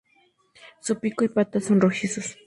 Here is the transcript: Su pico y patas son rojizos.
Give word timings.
Su 0.81 0.97
pico 0.99 1.23
y 1.25 1.27
patas 1.29 1.65
son 1.65 1.79
rojizos. 1.79 2.35